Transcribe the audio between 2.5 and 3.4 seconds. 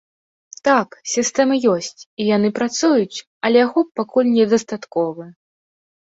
працуюць,